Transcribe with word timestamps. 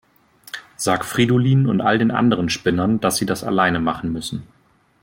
Sag 0.77 1.05
Fridolin 1.05 1.67
und 1.67 1.79
all 1.79 1.99
den 1.99 2.09
anderen 2.09 2.49
Spinnern, 2.49 2.99
dass 3.01 3.17
sie 3.17 3.27
das 3.27 3.43
alleine 3.43 3.79
machen 3.79 4.11
müssen. 4.11 4.47